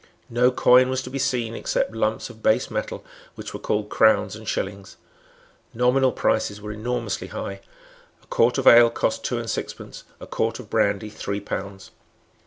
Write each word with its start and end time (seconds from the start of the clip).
No 0.31 0.49
coin 0.51 0.89
was 0.89 1.03
to 1.03 1.11
be 1.11 1.19
seen 1.19 1.53
except 1.53 1.93
lumps 1.93 2.31
of 2.31 2.41
base 2.41 2.71
metal 2.71 3.05
which 3.35 3.53
were 3.53 3.59
called 3.59 3.89
crowns 3.89 4.35
and 4.35 4.47
shillings. 4.49 4.97
Nominal 5.75 6.11
prices 6.11 6.59
were 6.59 6.71
enormously 6.71 7.27
high. 7.27 7.61
A 8.23 8.25
quart 8.25 8.57
of 8.57 8.65
ale 8.65 8.89
cost 8.89 9.23
two 9.23 9.37
and 9.37 9.47
sixpence, 9.47 10.03
a 10.19 10.25
quart 10.25 10.57
of 10.59 10.71
brandy 10.71 11.11
three 11.11 11.39
pounds. 11.39 11.91